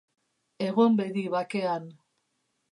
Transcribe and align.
Egon 0.67 0.97
bedi 1.01 1.27
bakean. 1.37 1.89